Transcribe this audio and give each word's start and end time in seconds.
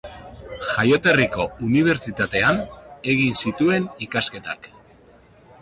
Jaioterriko 0.69 1.45
unibertsitatean 1.67 2.63
egin 3.15 3.39
zituen 3.45 3.89
ikasketak. 4.07 4.71